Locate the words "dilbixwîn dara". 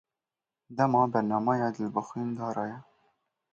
1.75-2.65